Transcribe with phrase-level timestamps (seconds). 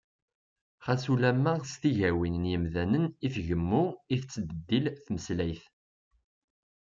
[0.85, 5.63] Xas ulamma s tigawin n yimdanen i tgemmu, i tettbeddil tmeslayt.